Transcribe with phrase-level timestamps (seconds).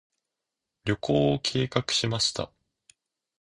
[0.83, 2.51] 旅行を計画しました。